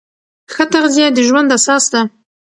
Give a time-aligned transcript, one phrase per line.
[0.53, 2.01] ښه تغذیه د ژوند اساس ده.